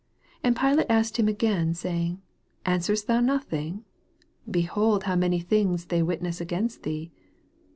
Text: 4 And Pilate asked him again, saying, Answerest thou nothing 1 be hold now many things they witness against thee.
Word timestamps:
4 0.41 0.41
And 0.45 0.55
Pilate 0.55 0.87
asked 0.89 1.17
him 1.19 1.27
again, 1.27 1.75
saying, 1.75 2.23
Answerest 2.65 3.05
thou 3.05 3.19
nothing 3.19 3.85
1 4.45 4.51
be 4.51 4.61
hold 4.63 5.03
now 5.05 5.15
many 5.15 5.39
things 5.39 5.85
they 5.85 6.01
witness 6.01 6.41
against 6.41 6.81
thee. 6.81 7.11